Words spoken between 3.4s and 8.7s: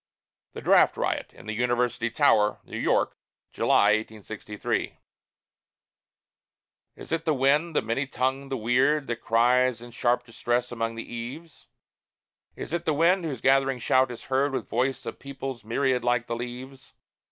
July, 1863 Is it the wind, the many tongued, the